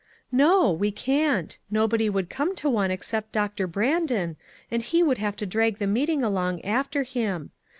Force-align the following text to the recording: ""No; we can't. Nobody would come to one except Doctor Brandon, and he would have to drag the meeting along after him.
""No; 0.45 0.71
we 0.71 0.89
can't. 0.89 1.59
Nobody 1.69 2.09
would 2.09 2.27
come 2.27 2.55
to 2.55 2.67
one 2.67 2.89
except 2.89 3.33
Doctor 3.33 3.67
Brandon, 3.67 4.35
and 4.71 4.81
he 4.81 5.03
would 5.03 5.19
have 5.19 5.35
to 5.35 5.45
drag 5.45 5.77
the 5.77 5.85
meeting 5.85 6.23
along 6.23 6.59
after 6.65 7.03
him. 7.03 7.51